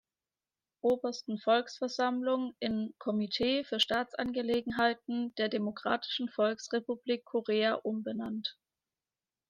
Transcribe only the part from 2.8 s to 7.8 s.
"Komitee für Staatsangelegenheiten der Demokratischen Volksrepublik Korea"